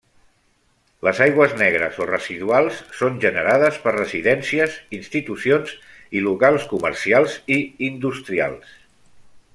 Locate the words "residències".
3.97-4.79